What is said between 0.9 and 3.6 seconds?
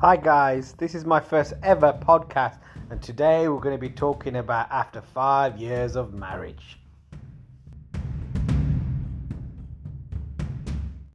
is my first ever podcast, and today we're